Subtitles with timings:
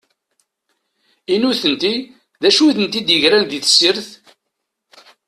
[1.33, 1.93] I nutenti,
[2.41, 4.09] d acu i tent-id-igren di tessirt?